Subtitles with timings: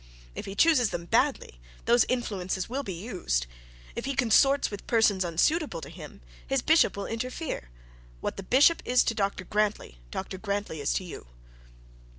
[0.33, 3.45] If he chooses them badly, those influences will be used.
[3.95, 7.69] If he consorts with persons unsuitable to him, his bishop will interfere.
[8.19, 11.27] What the bishop is to Dr Grantly, Dr Grantly is to you.'